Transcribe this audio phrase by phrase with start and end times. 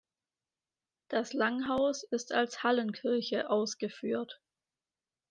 [1.09, 4.41] Das Langhaus ist als Hallenkirche ausgeführt.